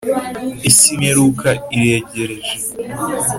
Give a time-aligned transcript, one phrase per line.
[0.67, 2.53] Ese imperuka iregereje